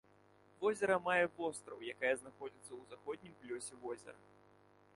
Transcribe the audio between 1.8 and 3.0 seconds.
якая знаходзіцца ў